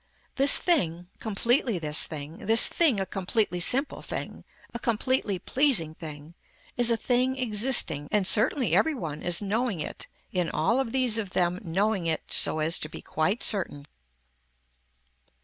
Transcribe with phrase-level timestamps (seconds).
[0.35, 4.43] This thing, completely this thing, this thing a completely simple thing,
[4.73, 6.33] a completely pleasing thing
[6.75, 11.19] is a thing existing and certainly every one is knowing it in all of these
[11.19, 13.85] of them knowing it so as to be quite certain.